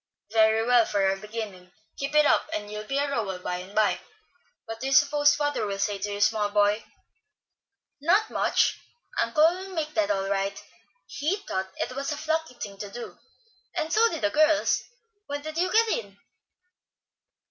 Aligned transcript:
"Very 0.31 0.65
well, 0.65 0.83
for 0.83 1.07
a 1.07 1.15
beginning. 1.15 1.71
Keep 1.97 2.15
it 2.15 2.25
up 2.25 2.49
and 2.55 2.71
you'll 2.71 2.85
be 2.87 2.97
a 2.97 3.07
Rowell 3.07 3.37
by 3.37 3.57
and 3.57 3.75
by. 3.75 4.01
What 4.65 4.79
do 4.79 4.87
you 4.87 4.93
suppose 4.93 5.35
father 5.35 5.63
will 5.67 5.77
say 5.77 5.99
to 5.99 6.13
you, 6.13 6.19
small 6.19 6.49
boy?" 6.49 6.83
"Not 8.01 8.31
much. 8.31 8.79
Uncle 9.21 9.43
will 9.47 9.75
make 9.75 9.93
that 9.93 10.09
all 10.09 10.27
right. 10.27 10.59
He 11.05 11.35
thought 11.47 11.69
it 11.77 11.95
was 11.95 12.11
a 12.11 12.17
plucky 12.17 12.55
thing 12.55 12.79
to 12.79 12.89
do, 12.89 13.15
and 13.75 13.93
so 13.93 14.09
did 14.09 14.23
the 14.23 14.31
girls. 14.31 14.81
When 15.27 15.43
did 15.43 15.59
you 15.59 15.71
get 15.71 15.87
in?" 15.89 16.17